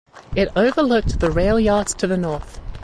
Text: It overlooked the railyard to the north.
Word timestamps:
It 0.35 0.49
overlooked 0.55 1.19
the 1.19 1.27
railyard 1.29 1.95
to 1.97 2.07
the 2.07 2.17
north. 2.17 2.59